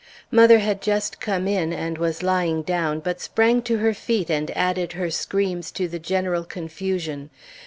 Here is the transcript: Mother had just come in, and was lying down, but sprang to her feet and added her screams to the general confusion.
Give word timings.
Mother 0.31 0.57
had 0.57 0.81
just 0.81 1.19
come 1.21 1.47
in, 1.47 1.71
and 1.71 1.99
was 1.99 2.23
lying 2.23 2.63
down, 2.63 3.01
but 3.01 3.21
sprang 3.21 3.61
to 3.61 3.77
her 3.77 3.93
feet 3.93 4.31
and 4.31 4.49
added 4.57 4.93
her 4.93 5.11
screams 5.11 5.69
to 5.73 5.87
the 5.87 5.99
general 5.99 6.43
confusion. 6.43 7.29